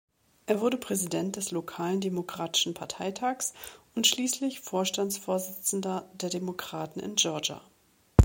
Er 0.47 0.61
wurde 0.61 0.77
Präsident 0.77 1.35
des 1.35 1.51
lokalen 1.51 2.01
Demokratischen 2.01 2.73
Parteitags 2.73 3.53
und 3.93 4.07
schließlich 4.07 4.59
Vorstandsvorsitzender 4.59 6.09
der 6.15 6.31
Demokraten 6.31 6.99
in 6.99 7.13
Georgia. 7.17 7.61